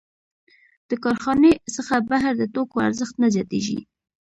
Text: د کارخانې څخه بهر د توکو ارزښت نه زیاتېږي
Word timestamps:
د 0.89 0.91
کارخانې 1.03 1.51
څخه 1.75 1.95
بهر 2.09 2.33
د 2.37 2.43
توکو 2.53 2.77
ارزښت 2.87 3.15
نه 3.23 3.27
زیاتېږي 3.35 3.79